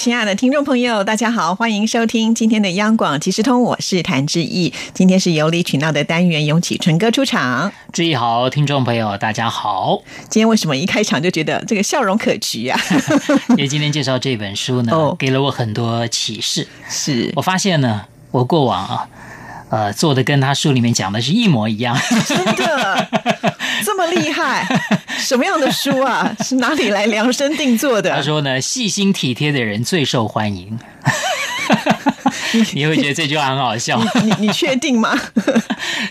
[0.00, 4.72] 亲爱的听众朋友，大家好，欢迎收听今天的央广即时通，我是谭志毅。
[4.94, 7.70] 今天是有理取闹的单元，永启纯哥出场。
[7.92, 10.00] 志毅好，听众朋友大家好。
[10.30, 12.80] 今天为什么一开场就觉得这个笑容可掬啊？
[13.50, 16.66] 因为今天介绍这本书呢，哦给了我很多启示。
[16.88, 19.06] 是我发现呢，我过往啊，
[19.70, 21.96] 呃，做的跟他书里面讲的是一模一样。
[22.26, 23.08] 真的
[23.84, 24.66] 这么厉害？
[25.18, 26.34] 什么样的书啊？
[26.44, 28.10] 是哪里来量身定做的？
[28.10, 30.78] 他说呢，细心体贴的人最受欢迎。
[32.74, 35.16] 你会觉得这句话很好笑，你你确定吗？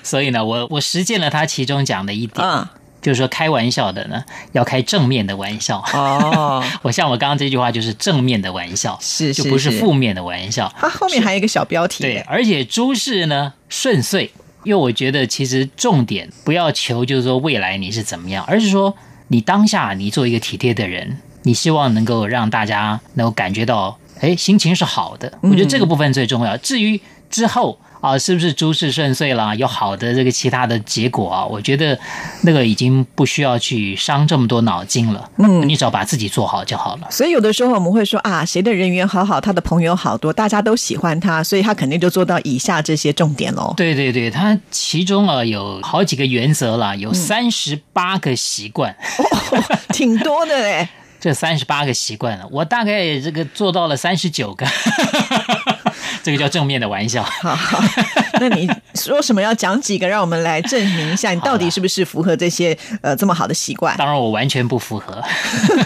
[0.02, 2.71] 所以呢，我我实践了他其中讲的一点，啊
[3.02, 5.84] 就是说开玩笑的呢，要开正面的玩笑。
[5.94, 10.73] 哦， 我像我刚刚这句话就是正面的玩笑，是就是不是是负面的玩笑。
[10.77, 12.04] 它后面还有一个小标题。
[12.04, 14.29] 对，而且诸事呢顺遂，
[14.63, 18.93] 因为我觉得其实重点不要求就是说未来你是怎么样，而是说
[19.29, 25.32] 你当下你做一个体贴的人，你希望能够让大家能够感觉到，哎，心情是好的。
[25.41, 26.57] 我觉得这个部分最重要。
[26.57, 27.79] 至于之后。
[28.01, 29.53] 啊，是不是诸事顺遂啦？
[29.55, 31.45] 有好的这个其他的结果啊？
[31.45, 31.97] 我觉得
[32.43, 35.29] 那个已经不需要去伤这么多脑筋了。
[35.37, 37.07] 嗯你只要把自己做好就好了。
[37.11, 43.73] 所以有的时候我们会说啊，谁的人缘好好，他的朋友好多，大家都喜欢他，所以他肯定就做到以下这些重点喽。
[43.75, 48.95] 对对对，他其中啊有好几个原则啦，有三十八个习惯。
[49.93, 50.87] 挺多的嘞。
[51.20, 54.65] 这三十八个习惯了，我大概这个做到了三十九个，
[56.30, 57.24] 这个叫正面的玩笑。
[57.24, 57.84] 好好，
[58.40, 63.98] 那你说什么要讲几个，让我们来证明一下，你到底是不是符合这些呃这么好的习惯？
[63.98, 65.24] 当然，我完全不符合，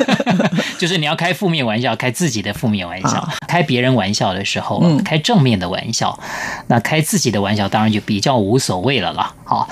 [0.78, 6.20] 就是你要开负面玩笑，开自己的负面玩笑好，开别人玩笑的时候，嗯开正面的玩笑，
[6.68, 9.34] 那开自己的玩笑当然就比较无所谓了啦。
[9.46, 9.70] 好，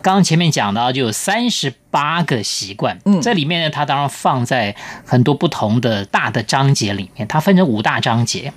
[0.00, 8.52] 刚刚前面讲到就有三十八个习惯，嗯这里面呢，它当然放在很多不同的大的章节里面，它分成五大章节，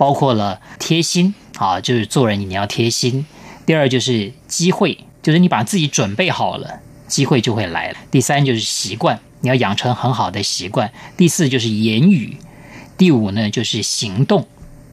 [0.00, 3.22] 包括了贴心啊，就是做人你要贴心；
[3.66, 12.38] 第二就是机会，就是你把自己准备好了，机会就会来了；第三就是习惯，你要养成很好的习惯；第四就是言语；
[12.96, 14.46] 第五呢就是行动。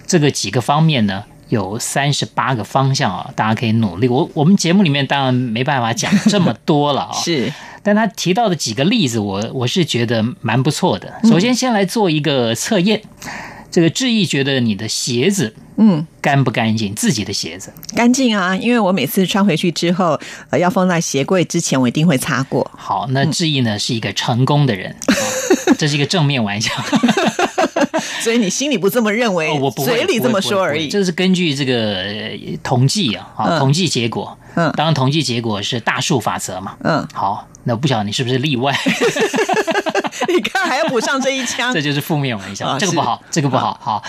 [0.06, 4.09] 这个几个方面呢，有三十八个方向啊，大家可以努力。
[4.09, 11.13] 我我们节目里面当然没办法讲这么多了啊、 是但他提到的几个例子，我我是觉得蛮不错的。
[11.23, 13.01] 首先，先来做一个测验。
[13.77, 16.95] 这个志毅觉得你的鞋子嗯干不干净？
[16.95, 22.71] 自己的鞋子干净啊，因为我每次穿回去之后，呃，要放在鞋柜之前，我一定会擦过。
[22.75, 25.13] 好，那志毅呢是一个成功的人，啊
[25.77, 26.73] 这是一个正面玩笑。
[28.21, 30.87] 所以你心里不这么认为，哦，我不嘴里这么说而已。
[30.87, 34.35] 这是根据这个呃统计啊，啊，嗯统计结果。
[34.55, 36.75] 嗯当然，统计结果是大数法则嘛。
[36.83, 38.75] 嗯，好，那不晓得你是不是例外？
[40.67, 43.79] 还要补上这一枪 这，就是负面玩笑，啊这个不好，这个不好。
[43.81, 44.03] 好，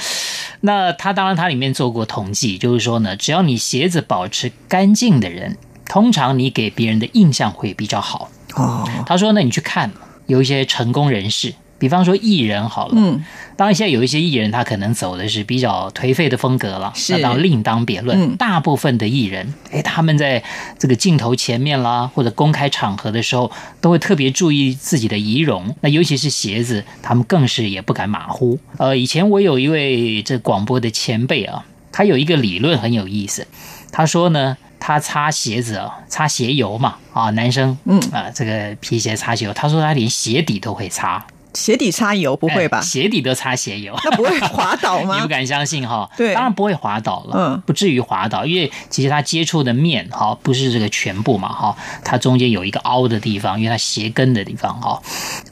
[0.61, 8.31] 那他当然他里面做过统计，就是说呢，只要你鞋子保持干净的人，通常你给别人的印象会比较好。
[8.55, 9.91] 哦，他说呢，你去看
[10.27, 13.25] 有一些成功人士，比方说艺人好了，嗯，
[13.57, 18.21] 当然现在有一些艺人他可能走的是比较颓废的风格了，是那当然另当别论。
[18.21, 20.43] 嗯大部分的艺人，哎，他们在
[20.79, 23.51] 这个镜头前面啦，或者公开场合的时候，
[23.81, 25.75] 都会特别注意自己的仪容。
[25.81, 28.59] 那尤其是鞋子，他们更是也不敢马虎。
[28.77, 33.47] 呃，以前我有一位这广播的前辈啊，他有一个理论很有意思，
[33.93, 34.57] 他说呢。
[34.81, 41.27] 他擦鞋子啊，擦鞋油嘛，啊，男生，嗯啊，这个皮鞋擦鞋油，他说他连鞋底都会擦，
[41.59, 42.83] 鞋底擦油不会吧哎？
[42.83, 45.29] 鞋底都擦鞋油，那不会滑倒吗 你不？
[45.29, 46.09] 敢相信哈？
[46.17, 55.03] 对当然不会滑倒了，嗯不至于滑倒，因为其实它接触的面哈不是这个全部嘛哈，它中间有一个凹的地方，因为它鞋跟的地方哈，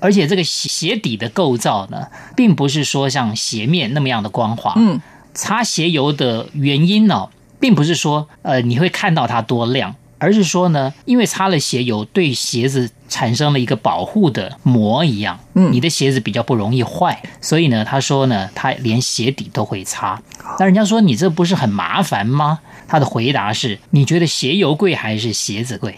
[0.01, 2.07] 而且这个鞋鞋底的构造呢，
[2.37, 5.01] 并不是说像鞋面那么样的光滑，嗯，
[5.35, 17.23] 擦鞋油的原因呢，并不是说呃你会看到它多亮，而是说呢，因为擦了鞋油，对鞋子产生了一个保护的膜一样，嗯你的鞋子比较不容易坏。
[17.41, 20.21] 所以呢，他说呢，他连鞋底都会擦。
[20.59, 22.61] 那人家说你这不是很麻烦吗？
[22.89, 25.93] 他的回答是：你觉得鞋油贵还是鞋子贵？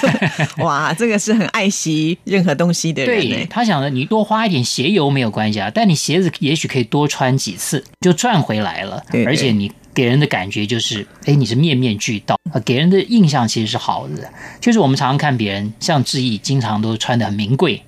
[0.62, 3.46] 哇，这个是很爱惜任何东西的人对。
[3.46, 14.30] 他想着你多花一点鞋油没有关系啊，但你鞋子也许可以多穿几次就赚回来了，对对而且你给人的感觉就是，哎，你是面面俱到啊，给人的印象其实是好的。
[14.60, 17.82] 就是我们常常看别人，像志毅，经常都穿的很名贵。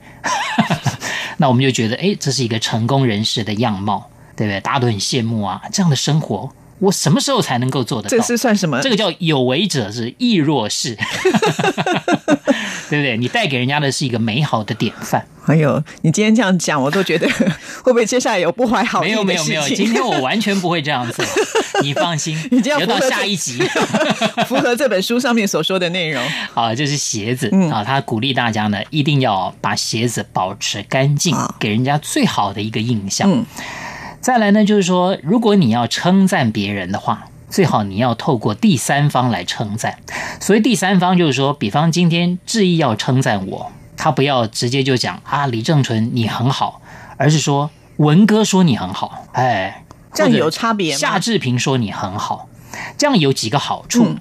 [1.37, 4.59] 那我们就觉得，哎，这是一个成功人士的样貌，对不对？
[4.61, 8.17] 大家都很羡慕啊，这样的生活，我什么时候才能够做得到？
[8.17, 8.81] 这是算什么？
[8.81, 10.97] 这个叫有为者是亦若是，
[12.89, 13.17] 对不对？
[13.17, 15.25] 你带给人家的是一个美好的典范。
[15.47, 17.27] 哎呦，你今天这样讲，我都觉得
[17.83, 21.25] 会不会接下来有不怀好意没有没有没有，今天我完全不会这样做，
[21.83, 22.39] 你放心。
[22.51, 23.59] 你这样留到下一集，
[24.47, 26.23] 符合这本书上面所说的内容。
[26.53, 33.31] 好，就是鞋子嗯啊，他鼓励大家呢，一定要把鞋子保持干净啊，给人家最好的一个印象。
[33.33, 33.47] 嗯
[34.21, 39.99] 再来呢，就是说，如果你要称赞别人的话，最好你要透过第三方来称赞。
[40.41, 46.81] 所以第三方，就是说，比方今天志毅要称赞我，他不要直接就讲啊，李正淳你很好，
[47.17, 50.99] 而是说文哥说你很好，哎，这样有差别吗？
[50.99, 52.49] 夏志平说你很好，
[52.97, 54.05] 这样有几个好处。
[54.05, 54.21] 嗯。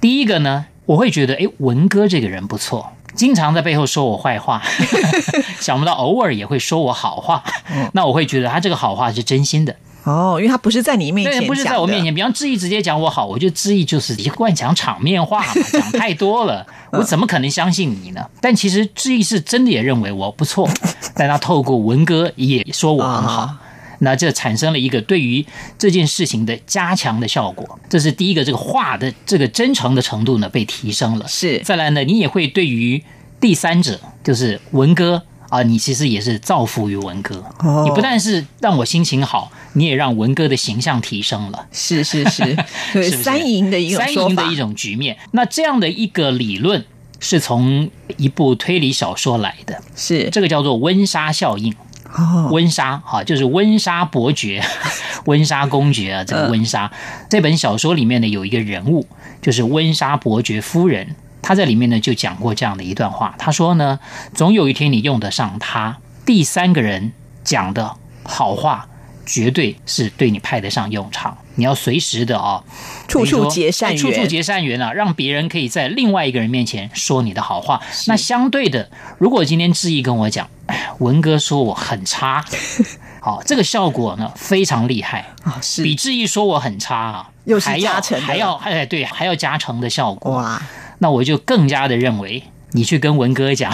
[0.00, 4.62] 第一个呢，我会觉得，哎，文哥这个人不错，经常在背后说我坏话，
[5.60, 7.90] 想不到偶尔也会说我好话，嗯。
[7.94, 12.14] 那我会觉得他这个好话是真心的，哦，因为他不是在你面前对，不是在我面前。
[12.14, 18.24] 比方志毅直接讲我好，我觉得志毅就是一贯讲场面话嘛， 讲太多了，我怎么可能相信你呢？
[18.40, 20.68] 但其实志毅是真的也认为我不错，
[21.16, 23.40] 但他透过文哥也说我很好。
[23.42, 23.60] 啊
[24.00, 25.46] 那这产生了一个对于
[25.78, 31.26] 这件事情的加强的效果，这是第一个，这个话的这个真诚的程度呢被提升了。
[31.28, 33.02] 是再来呢，你也会对于
[33.40, 35.22] 第三者，就是文哥
[35.54, 37.36] 啊，你其实也是造福于文哥。
[37.60, 41.66] 哦你不但是让我心情好，你也让文哥的形象提升了。
[41.70, 42.42] 是是是，
[42.92, 45.16] 对是不是三赢的一种三赢的一种局面。
[45.30, 46.84] 那这样的一个理论
[47.20, 51.72] 是从一部推理小说来的，是这个叫做温莎效应。
[52.16, 54.62] 哦，温莎哈，就是温莎伯爵、
[55.26, 56.90] 温莎公爵啊，这个温莎。
[57.28, 59.06] 这本小说里面呢，有一个人物，
[59.42, 61.16] 就是温莎伯爵夫人。
[61.44, 64.00] 她在里面呢就讲过这样的一段话，他说呢，
[64.32, 65.98] 总有一天你用得上他。
[66.24, 67.12] 第三个人
[67.44, 68.88] 讲的好话，
[69.26, 71.36] 绝对是对你派得上用场。
[71.56, 72.64] 你要随时的啊，
[73.06, 77.80] 处处结善缘，哎处处结善缘啊，让别人可以在另外一个人面前说你的好话。
[78.06, 82.42] 那相对的，如果今天志毅跟我讲，哎，文哥说我很差，
[83.20, 90.32] 好，这个效果呢非常厉害，啊，是比志毅说我很差啊，又是还要加成的还要哎对，还要加成的效果。
[90.32, 90.60] 哇，
[90.98, 92.42] 那我就更加的认为。
[92.76, 93.72] 你去跟文哥讲，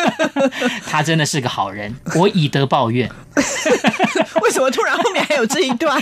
[0.86, 3.10] 他真的是个好人，我以德报怨。
[4.42, 5.98] 为什么突然后面还有这一段？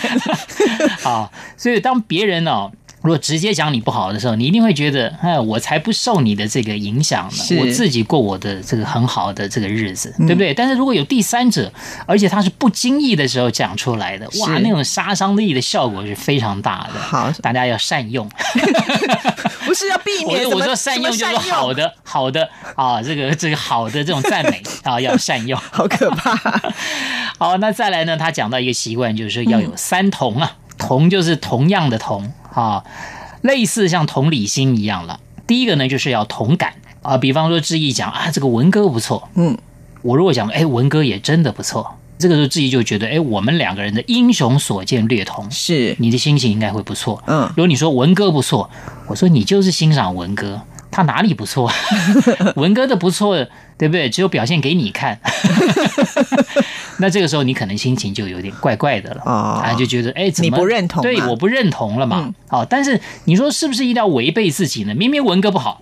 [1.03, 2.73] 好，所以当别人哦，
[3.07, 10.53] 如果直接讲你不好的时候，你一定会觉得，哎，我才不受你的这个影响呢，我自己过我的这个很好的这个日子，嗯对不对？
[10.53, 11.73] 但是如果有第三者，
[12.05, 16.99] 而且他是不经意的时候讲出来的，哇，那种杀伤力的效果是非常大的。
[16.99, 18.29] 好大家要善用。
[19.65, 25.61] 不是要避免我说善用就是好的，的，好的啊，这个这个好的这种赞美 啊，要善用。
[25.71, 26.35] 好可怕。
[27.39, 28.17] 好，那再来呢？
[28.17, 30.57] 他讲到一个习惯，就是说要有三同啊，
[30.87, 32.85] 同就是同样的同啊，
[33.43, 35.21] 类似像同理心一样了。
[35.47, 39.57] 第一个呢，就是要同感啊，比方说志毅讲啊，这个文哥不错，嗯，
[40.03, 47.23] 我如果讲，哎，文哥也真的不错，这个时候志毅就觉得，哎，我们两个人的英雄所见略同，是，你的心情应该会不错。
[47.27, 48.71] 嗯如果你说文哥不错，
[49.09, 51.71] 我说你就是欣赏文哥，他哪里不错？
[52.57, 53.37] 文哥的不错，
[53.79, 54.09] 对不对？
[54.11, 55.21] 只有表现给你看。
[57.01, 62.35] 那这个时候你可能心情就有点怪怪的了哦啊，就觉得哎，怎么你不认同对，我不认同了嘛嗯。
[62.49, 64.95] 好、但是你说是不是一定要违背自己呢？
[64.95, 65.81] 明明文哥不好，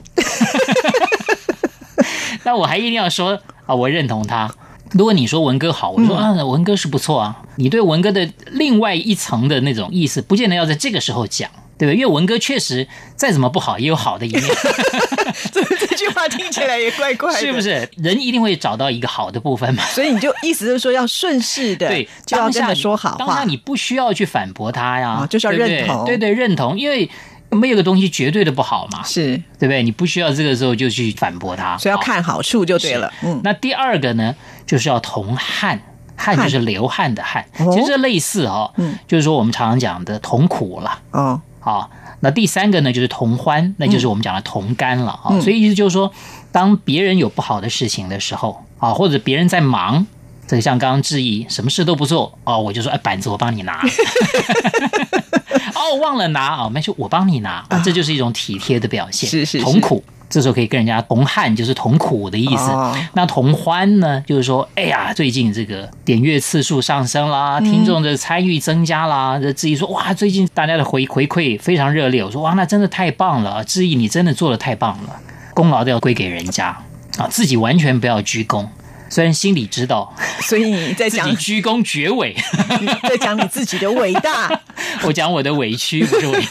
[2.45, 4.53] 那我还一定要说啊，我认同他。
[4.93, 7.43] 如果你说文哥好，我说、啊，文哥是不错啊。
[7.57, 11.95] 你对文哥的另外一层的那种意思，不见得要在这个时候讲，对不对？
[11.95, 14.43] 因为文哥确实再怎么不好，也有好的一面，
[15.53, 17.61] 这这句话听起来也怪怪的，是不？
[17.61, 17.89] 是？
[17.97, 19.85] 人一定会找到一个好的部分嘛。
[19.87, 23.17] 所以你就意思是说要顺势的，对，就要跟他当下你说好话。
[23.19, 23.45] 当下。
[23.45, 26.05] 你不需要去反驳他呀，啊就是要认同。
[26.05, 27.09] 对对，认同，因为
[27.51, 29.83] 没有个东西绝对的不好嘛，是，对不对？
[29.83, 33.13] 你不需要这个时候就去反驳他，所以要好看好处就对了。
[33.23, 34.35] 嗯，那第二个呢，
[34.67, 35.81] 就是要同汗，
[36.17, 37.71] 汗就是流汗的汗，哦。
[37.73, 38.99] 其实这类似哦，嗯。
[39.07, 41.89] 就是说我们常常讲的同苦了哦，啊。
[42.21, 45.31] 那第三个呢，就是同欢，那就是我们讲的同甘了啊。
[45.31, 46.13] 嗯所以意思就是说，
[46.53, 50.07] 当别人有不好的事情的时候啊，或者别人在忙。
[50.47, 53.81] 这个像刚刚质疑，什么事都不做哦，我就说哎，板子我帮你拿，
[55.75, 62.73] 哦，忘了拿哦，没事，我帮你拿，啊这就是一种体贴的表现，是是是同苦，这时候可以跟人家同汗，就是同苦的意思。
[62.73, 72.25] 哦那同欢呢，就是说，哎呀，最近这个点阅次数上升啦，听众的参与增加啦，这质疑说，哇，最近大家的回回馈非常热烈。
[72.25, 75.17] 我说，哇，那真的太棒了，质疑你真的做的太棒了，
[75.55, 76.77] 功劳都要归给人家
[77.17, 78.67] 啊，自己完全不要鞠躬。
[79.09, 80.13] 虽然心里知道
[80.43, 82.35] 所以你在讲自己居功厥伟，
[82.81, 84.51] 你在讲你自己的伟大，
[85.07, 86.43] 我讲我的委屈不是伟。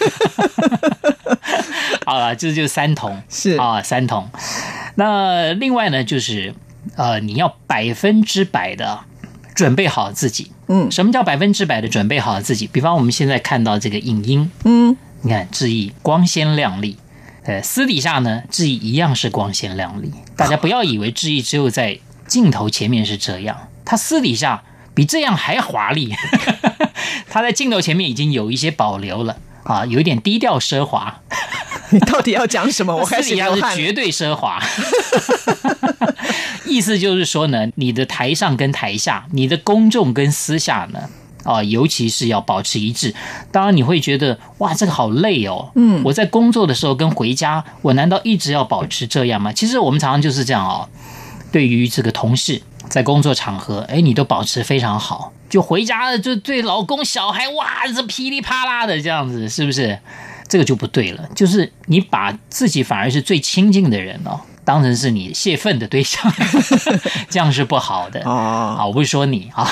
[2.06, 4.30] 好了，这就是三同是啊，三同。
[4.96, 6.54] 那另外呢，就是
[6.96, 9.02] 呃，你要百分之百的
[9.56, 10.52] 准备好自己。
[10.68, 12.68] 嗯什么叫百分之百的准备好自己？
[12.68, 16.98] 比方我们现在看到这个影音，嗯，你看志毅光鲜亮丽，
[17.44, 20.12] 呃，私底下呢，志毅一样是光鲜亮丽。
[20.38, 24.64] 大家不要以为志毅只有在镜头前面是这样，他私底下
[24.96, 26.14] 比这样还华丽。
[27.30, 31.20] 他在镜头前面已经有一些保留了啊，有一点低调奢华。
[31.94, 32.94] 你到底要讲什么？
[32.96, 33.76] 我开私底下始流汗了。
[33.76, 34.62] 是绝对奢华。
[36.66, 41.00] 意思就是说呢，你的台上跟台下，你的公众跟私下呢，
[41.44, 43.14] 啊，尤其是要保持一致。
[43.52, 45.72] 当然，你会觉得哇，这个好累哦。
[45.76, 49.54] 嗯我在工作的时候跟回家，我难道一直要保持这样吗？
[49.54, 50.90] 其实我们常常就是这样哦。
[51.52, 60.00] 对于这个同事，在工作场合，哎，你都保持非常好，就回家了就对老公、小孩，哇，这噼里啪啦的这样子，是不是？
[60.48, 66.32] 这个就不对了，就是你把自己反而是最亲近的人哦，当成是你泄愤的对象，
[67.30, 68.22] 这样是不好的。
[68.26, 69.68] 哦，啊，我不是说你啊，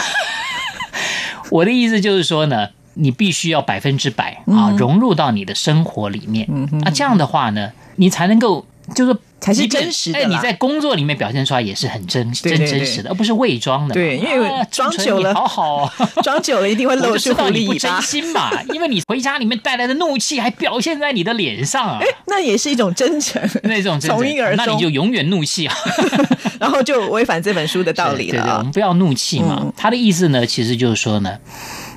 [1.50, 4.58] 我的意思就是说呢，你必须要百分之百嗯。
[4.58, 6.48] 啊融入到你的生活里面。
[6.84, 13.94] 啊，这样的话呢，你才能够就是才是真实的啦你在工作里面表现出来也是很真真真实的，而不是伪装的。
[13.94, 15.92] 对因为啊装久了好好哦。
[16.24, 18.02] 装久了一定会露出狐道你不真狸尾巴。
[18.02, 25.76] 心嘛，因为你回家里面带来的怒气还表现在你的脸上啊，那也是一种真诚， 那种从一而那你就永远怒气啊。
[26.60, 28.64] 然后就违反这本书的道理对对，我了啊。
[28.64, 29.58] 们不要怒气嘛。
[29.64, 31.40] 嗯他的意思呢，其实就是说呢，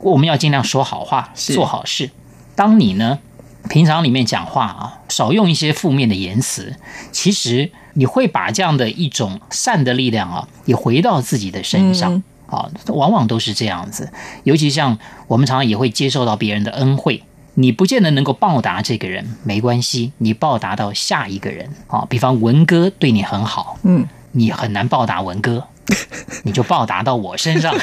[0.00, 2.08] 我们要尽量说好话，做好事。
[2.56, 3.18] 当你呢
[3.68, 6.74] 平常里面讲话啊，少用一些负面的言辞，
[7.12, 12.14] 其实你会把这样的一种善的力量啊，也回到自己的身上。
[12.14, 14.12] 嗯啊，往往都是这样子。
[14.44, 22.06] 尤其像我们常常也会接受到别人的恩惠，你不见得能够报答这个人，没关系，你报答到下一个人啊。
[22.08, 25.66] 比方文哥对你很好，嗯，你很难报答文哥，
[26.44, 27.74] 你就报答到我身上。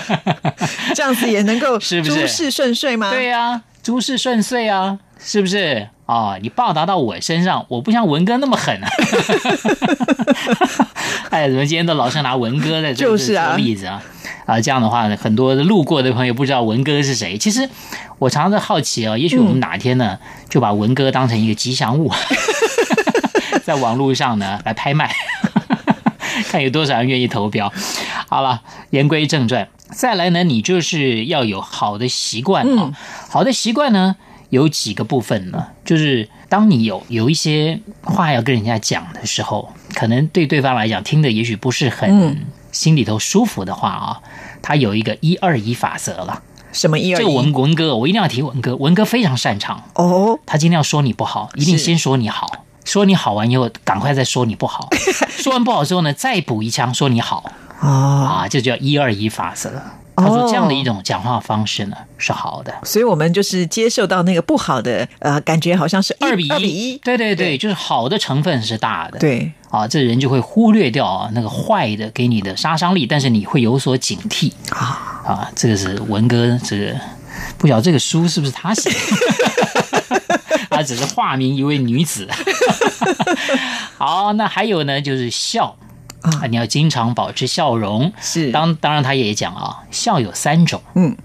[0.94, 3.10] 这样子也能够 诸事顺遂吗？
[3.10, 5.88] 对呀、诸事顺遂啊，是不是？
[6.06, 8.88] 啊、你报答到我身上，我不像文哥那么狠啊。
[11.30, 14.02] 哎，怎么今天都老是拿文哥在这就是啊做例子啊？
[14.46, 17.38] 啊，这样的话呢，很多路过的朋友不知道文哥是谁。
[17.38, 17.68] 其实
[18.18, 20.18] 我常常在好奇啊，也许我们哪天呢，
[20.48, 22.10] 就把文哥当成一个吉祥物，
[23.62, 25.14] 在网络上呢来拍卖，
[26.50, 27.72] 看有多少人愿意投标。
[28.28, 28.60] 好了，
[28.90, 32.92] 言归正传，再来呢，你就是要有好的习惯啊、
[33.28, 34.16] 好的习惯呢，
[34.48, 42.36] 有几个部分呢，就是当你有有一些话要跟人家讲的时候，可能对对方来讲听的也许不是很嗯。
[42.72, 44.20] 心里头舒服的话啊，
[44.62, 46.40] 他有一个一二一法则了。
[46.72, 47.52] 什么一二这个文一？
[47.52, 52.48] 文哥，我一定要提文哥，文哥非常擅长，哦，他今天要说你不好，一定先说你好，
[52.84, 54.88] 说你好完以后，赶快再说你不好，
[55.42, 57.38] 说完不好之后呢，再补一枪说你好。
[57.38, 59.70] 哦，啊，这叫一二一法则。
[60.16, 67.58] 他说这样的一种讲话方式呢是好的，所以我们就是接受到那个不好的，呃，感觉好像是二比一，二比一，对对对，对。
[67.58, 74.52] 就是好的成分是大的，对，啊，这人就会忽略掉啊那个坏的给你的杀伤力，但是你会有所警惕。
[74.70, 75.22] 啊。
[75.24, 75.50] 啊。
[75.56, 76.94] 这个是文哥这个
[77.56, 80.20] 不晓得这个书是不是他写的，
[80.68, 82.28] 他只是化名一位女子。
[83.96, 85.74] 好，那还有呢，就是笑
[86.22, 88.12] 啊，你要经常保持笑容。
[88.20, 91.16] 是，当当然，他也讲啊，笑有三种，嗯，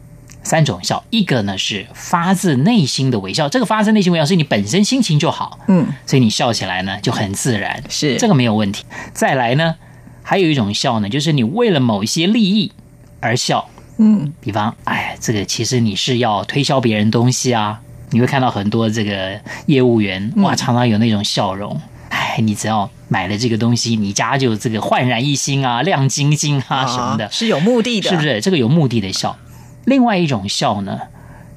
[0.43, 8.15] 三种笑，一个呢是发自内心的微笑，这个发自内心微笑是你本身心情就好，嗯，所以你笑起来呢就很自然，是。
[8.17, 8.85] 这个没有问题。
[9.13, 9.75] 再来呢，
[10.23, 12.71] 还有一种笑呢，就是你为了某一些利益
[13.19, 20.43] 而笑，嗯，比方，哎，这个其实你是要推销别人东西啊，你会看到很多这个业务员嗯。
[20.43, 21.81] 哇，常常有那种笑容。
[22.09, 28.21] 哎，你只要买了这个东西，你家就这个焕然一新啊，亮晶晶啊什么的，是有目的的，是不？
[28.21, 28.41] 是？
[28.41, 29.37] 这个有目的的笑。
[29.85, 30.99] 另外一种笑呢，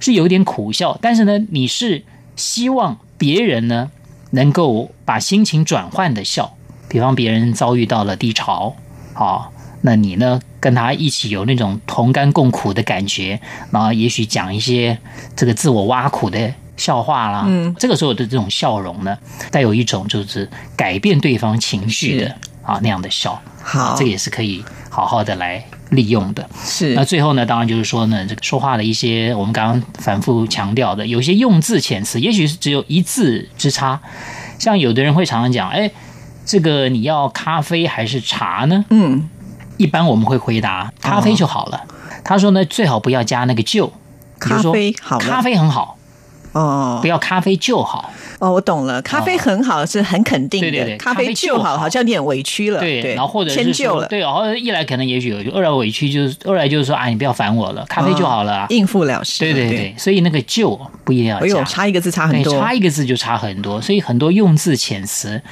[0.01, 2.05] 是有点苦笑，但是呢，你是
[2.37, 3.91] 希望别人呢
[4.33, 6.55] 能够把心情转换的笑。
[6.89, 8.75] 比方别人遭遇到了低潮，
[9.13, 9.53] 好，
[9.83, 13.41] 那你呢跟他一起有那种同甘共苦的感觉，
[13.71, 14.99] 然后也许讲一些
[15.37, 19.19] 这个自我挖苦的笑话啦，嗯，这个时候的这种笑容呢，
[19.51, 23.81] 带有一种就是改变对方情绪的啊那样的笑，好。
[23.81, 26.49] 啊这个也是可以好好的来利用的。
[26.65, 26.95] 是。
[26.95, 34.01] 那最后呢，当然就是说呢，这个说话的一些我们刚刚反复强调的，有些用字遣词，也许是只有一字之差。
[34.59, 35.91] 像有的人会常常讲，哎，
[36.47, 38.85] 这个你要咖啡还是茶呢？
[38.91, 39.29] 嗯，
[39.77, 41.85] 一般我们会回答咖啡就好了。
[42.25, 43.93] 他说呢，最好不要加那个就，比
[44.51, 45.98] 如咖说啡好咖啡很好，
[46.53, 48.11] 哦不要咖啡就好。
[48.39, 58.67] 哦，我懂了，咖啡很好是很肯定的，对对对咖咖啡就好，好好像有点委屈了，对，然后或者迁就了，对，然后一来可能也许有，二来委屈就是二来就是说啊，你不要烦我了，咖啡就好了啊。
[58.71, 65.43] 应付了事，对对对，所以那个就不一定要哎呦，加，差一个字差很，多，差一个字就差很多，所以很多用字遣词。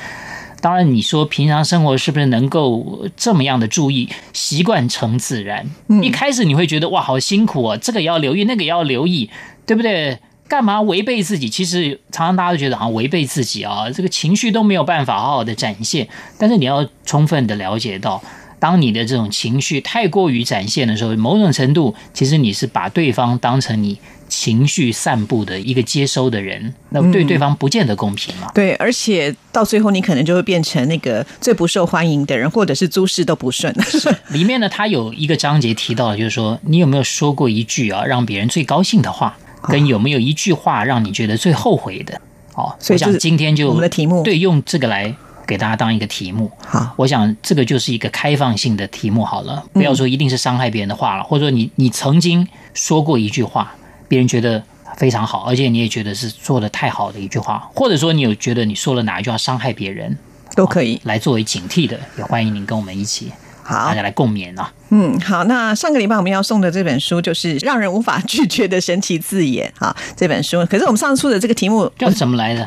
[0.60, 5.68] 当然，你说平常生活是不是能够这么样的注意，习惯成自然？
[5.88, 9.28] 嗯一开始你会觉得哇，好辛苦哦，这个也要留意，那个也要留意，
[9.66, 10.18] 对不对？
[10.48, 11.48] 干嘛违背自己？
[11.48, 16.08] 其实常常大家都觉得好像违背自己啊，这个情绪都没有办法好好的展现。
[16.38, 18.22] 但是你要充分的了解到，
[18.58, 23.98] 当你的这种情绪太过于展现的时候，某种程度其实你是把对方当成你
[24.28, 28.50] 情绪散布的一个接收的人，那对对方不见得公平嘛。
[28.54, 33.72] 对，而且到最后你可能就会变成那个最不受欢迎的人，或者是诸事都不顺。
[34.30, 39.36] 里面呢，他有一个章节提到，就是说你有没有说过一句啊让别人最高兴的话，
[39.68, 42.20] 跟有没有一句话让你觉得最后悔的？
[42.54, 45.14] 哦，我想今天就我们的题目对，用这个来
[45.46, 46.50] 给大家当一个题目。
[46.66, 53.74] 好，我想这个就是一个开放性的题目好了，不要说一定是伤害别人的话了，或者说你你曾经说过一句话，
[54.08, 54.62] 别人觉得
[54.96, 60.16] 非常好，而且你也觉得是做的太好的一句话，或者说你有觉得你说了哪一句话伤害别人，
[60.54, 60.98] 都可以。
[61.04, 63.30] 来作为警惕的，也欢迎您跟我们一起
[63.66, 64.72] 好大家来共勉啊。
[64.90, 70.64] 嗯，好，那上个礼拜我们要送的这本书就是让人无法拒绝的神奇字眼哈，这本书。
[70.66, 72.64] 可是我们上次出的这个题目叫怎么来的？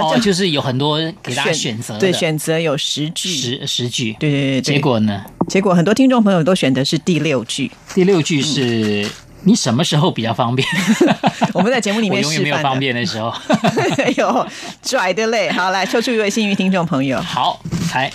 [0.00, 4.12] 哦，呃就就是有很多给大家选择的，对，选择有十句，十十句。
[4.18, 5.22] 对对对对，结果呢？
[5.48, 7.70] 结果很多听众朋友都选的是第六句。
[7.94, 9.08] 第六句是
[9.44, 10.66] 你什么时候比较方便？
[11.54, 13.32] 我们在节目里面 永远没有方便的时候。
[13.98, 14.46] 哎呦，
[14.82, 15.48] 拽的嘞！
[15.50, 17.20] 好，来抽出一位幸运听众朋友。
[17.22, 17.62] 好，
[17.94, 18.10] 来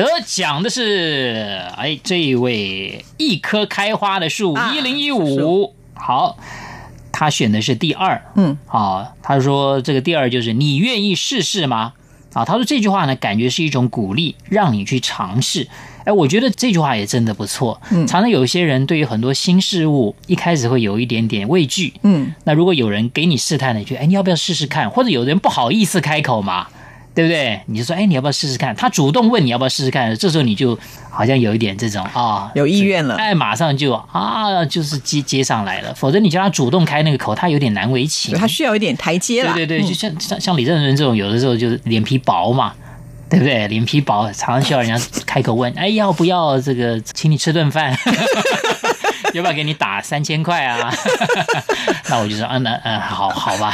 [0.00, 6.38] 得奖的是哎这一位一棵开花的树啊一零一五，好，
[7.12, 11.92] 他选的是第二，嗯，啊，他说这个第二就是你愿意试试吗？
[12.32, 15.68] 啊，他说这句话呢，感觉是一种鼓励，让你去尝试。
[16.04, 17.82] 哎，我觉得这句话也真的不错。
[17.90, 24.88] 嗯常常有一些人对于很多新事物一开始会有一点点畏惧，嗯，那如果有人给你试探了一句，哎，你要不要试试看？
[24.88, 26.68] 或者有人不好意思开口嘛，
[27.14, 27.60] 对不对？
[27.66, 28.74] 你就说，哎，你要不要试试看？
[28.74, 30.78] 他主动问你要不要试试看，这时候你就
[31.10, 35.92] 好像有一点这种啊，有意愿了哎，马上就啊，就是接接上来了。
[35.94, 38.36] 否则你叫他主动开那个口，他有点难为情。
[38.38, 39.52] 他需要一点台阶啦。
[39.54, 42.72] 对对对，嗯就像像像李正仁这种，有的时候就是脸皮薄嘛。
[43.28, 43.68] 对不对？
[43.68, 47.96] 脸皮薄，常常需要人家开口问：“哎，要不要这个请你吃顿饭？
[49.34, 50.92] 要不要给你打三千块啊？”
[52.10, 53.72] 那我就说：“嗯，那嗯，好好吧。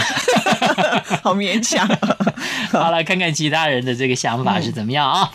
[1.22, 1.86] 好勉强。
[2.72, 5.30] 好了，看看其他人的这个想法是怎么样啊？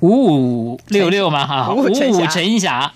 [0.00, 2.92] 五五六六嘛，哈，五 五五陈霞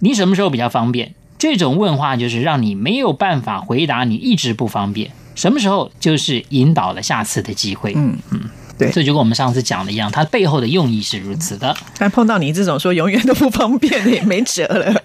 [0.00, 1.14] 你什么时候比较方便？
[1.38, 5.10] 这种问话就是让你没有办法回答，你一直不方便。
[5.36, 7.92] 什么时候就是引导了下次的机会？
[7.94, 8.40] 嗯嗯，
[8.76, 11.76] 对这就跟我们上次讲的一样，它背后的用意是如此的。
[11.96, 15.00] 但碰到你这种说永远都不方便的，也没辙了。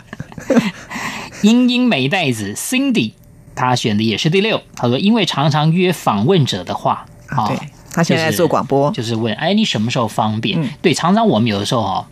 [1.44, 3.12] 英英美袋子 Cindy，
[3.56, 4.62] 她选的也是第六。
[4.76, 7.58] 他说，因为常常约访问者的话，啊，对，
[7.94, 10.62] 他现在在做广播，就是问，哎，你什么时候方便？
[10.62, 12.08] 嗯对，常常我们有的时候哈、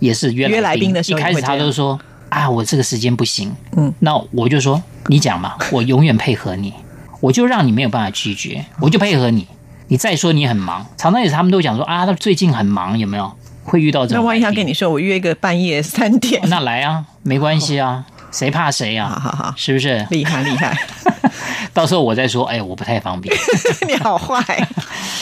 [0.00, 3.54] 也是约约来宾的时候一开始他都说啊，我这个时间不行。
[3.76, 6.72] 嗯，那我就说你讲嘛， 我永远配合你，
[7.20, 9.46] 我就让你没有办法拒绝，我就配合你。
[9.88, 13.30] 你再说你很忙，常常也是他们都讲说啊，他最近很忙，有没有？
[13.64, 14.22] 会遇到这种。
[14.22, 18.04] 那万一他跟你说我约一个半夜三点，那来啊，没关系啊，
[18.34, 19.20] 谁怕谁好啊？
[19.20, 20.04] 好好，是不是？
[20.10, 20.76] 厉害厉害，
[21.72, 23.32] 到时候我再说，哎，我不太方便。
[23.86, 24.68] 你好坏。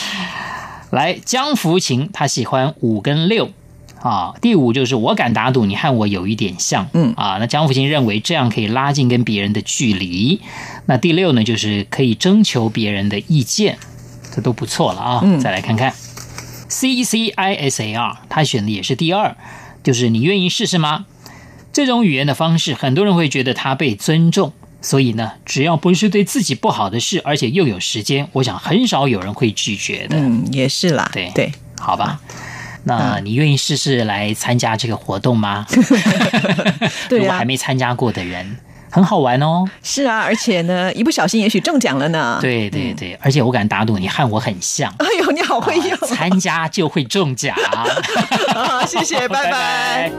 [0.89, 3.51] 来，江福琴他喜欢五跟六
[4.01, 10.41] 啊，第五就是我敢打赌你和我有一点像，嗯啊，那江福琴认为这样可以拉近跟别人的距离。
[10.87, 13.77] 那第六呢，就是可以征求别人的意见，
[14.35, 15.19] 这都不错了啊。
[15.23, 15.93] 嗯再来看看
[16.67, 19.35] C C I S A R，他选的也是第二，
[19.83, 21.05] 就是你愿意试试吗？
[21.73, 24.53] 这种语言的方式，很多人会觉得他被尊重。
[24.81, 30.17] 所以呢，只要不是对自己不好的事，而且又有时间，我想很少有人会拒绝的。
[30.17, 32.19] 嗯，也是啦，对对，好吧？
[32.83, 35.65] 那你愿意试试来参加这个活动吗？
[37.07, 38.57] 对啊如果还没参加过的人，
[38.91, 39.63] 很好玩哦。
[39.81, 47.55] 是啊，而且呢，一不小心也许中奖了呢。，对对对，而且我敢打赌你和我很像，哎呦，你好会用啊参加就会中奖。
[48.53, 48.85] 啊！
[48.85, 50.11] 谢谢， 拜拜拜